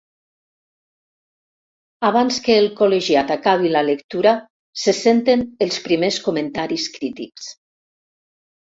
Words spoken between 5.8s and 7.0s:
primers comentaris